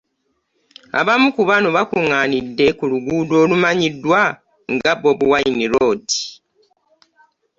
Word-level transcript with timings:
Abamu 0.99 1.27
ku 1.35 1.41
bano 1.49 1.67
baakungaanidde 1.75 2.65
ku 2.77 2.83
luguudo 2.91 3.35
olumanyiddwa 3.43 4.21
nga 4.73 4.91
Bobi 5.01 5.25
Wine 5.31 5.65
road. 5.73 6.05